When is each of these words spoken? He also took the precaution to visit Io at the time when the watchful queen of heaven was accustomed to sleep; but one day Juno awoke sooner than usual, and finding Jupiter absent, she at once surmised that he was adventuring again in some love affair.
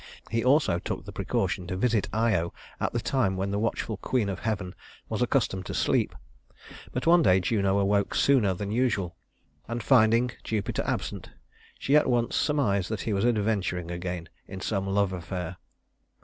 He 0.31 0.43
also 0.43 0.79
took 0.79 1.05
the 1.05 1.11
precaution 1.11 1.67
to 1.67 1.77
visit 1.77 2.09
Io 2.11 2.51
at 2.79 2.91
the 2.91 2.99
time 2.99 3.37
when 3.37 3.51
the 3.51 3.59
watchful 3.59 3.97
queen 3.97 4.29
of 4.29 4.39
heaven 4.39 4.73
was 5.09 5.21
accustomed 5.21 5.67
to 5.67 5.75
sleep; 5.75 6.15
but 6.91 7.05
one 7.05 7.21
day 7.21 7.39
Juno 7.39 7.77
awoke 7.77 8.15
sooner 8.15 8.55
than 8.55 8.71
usual, 8.71 9.15
and 9.67 9.83
finding 9.83 10.31
Jupiter 10.43 10.81
absent, 10.87 11.29
she 11.77 11.95
at 11.95 12.09
once 12.09 12.35
surmised 12.35 12.89
that 12.89 13.01
he 13.01 13.13
was 13.13 13.25
adventuring 13.27 13.91
again 13.91 14.27
in 14.47 14.59
some 14.59 14.87
love 14.87 15.13
affair. 15.13 15.57